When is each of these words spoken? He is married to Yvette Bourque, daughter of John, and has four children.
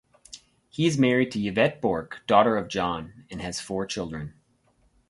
He 0.67 0.87
is 0.87 0.97
married 0.97 1.29
to 1.33 1.39
Yvette 1.45 1.79
Bourque, 1.79 2.25
daughter 2.25 2.57
of 2.57 2.67
John, 2.67 3.25
and 3.29 3.39
has 3.39 3.61
four 3.61 3.85
children. 3.85 4.33